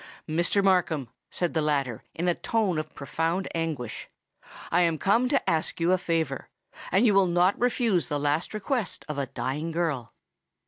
"Mr. 0.27 0.63
Markham," 0.63 1.09
said 1.29 1.53
the 1.53 1.61
latter, 1.61 2.03
in 2.15 2.27
a 2.27 2.33
tone 2.33 2.79
of 2.79 2.95
profound 2.95 3.47
anguish, 3.53 4.09
"I 4.71 4.81
am 4.81 4.97
come 4.97 5.29
to 5.29 5.47
ask 5.47 5.79
you 5.79 5.91
a 5.91 5.99
favour—and 5.99 7.05
you 7.05 7.13
will 7.13 7.27
not 7.27 7.59
refuse 7.61 8.07
the 8.07 8.19
last 8.19 8.55
request 8.55 9.05
of 9.07 9.19
a 9.19 9.27
dying 9.27 9.69
girl." 9.69 10.15